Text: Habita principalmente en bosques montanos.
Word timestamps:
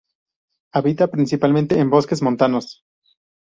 Habita 0.73 1.11
principalmente 1.11 1.79
en 1.79 1.91
bosques 1.91 2.23
montanos. 2.23 2.81